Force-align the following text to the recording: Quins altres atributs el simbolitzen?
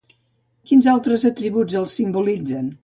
Quins 0.71 0.89
altres 0.95 1.27
atributs 1.31 1.79
el 1.83 1.89
simbolitzen? 1.99 2.79